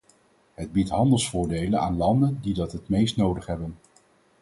Het 0.53 0.71
biedt 0.71 0.89
handelsvoordelen 0.89 1.79
aan 1.79 1.97
landen 1.97 2.39
die 2.41 2.53
dat 2.53 2.71
het 2.71 2.89
meest 2.89 3.17
nodig 3.17 3.45
hebben. 3.45 3.77